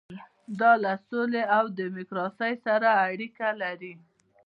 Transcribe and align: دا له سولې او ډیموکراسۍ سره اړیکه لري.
دا 0.59 0.71
له 0.83 0.93
سولې 1.07 1.43
او 1.57 1.63
ډیموکراسۍ 1.79 2.53
سره 2.65 2.89
اړیکه 3.07 3.47
لري. 3.61 3.93